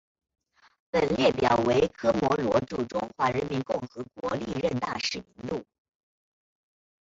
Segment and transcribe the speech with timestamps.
[0.93, 5.63] 本列表为科摩罗驻中华人民共和国历任大使名录。